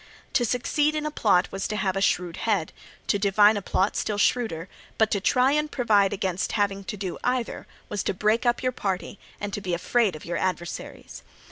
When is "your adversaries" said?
10.25-11.21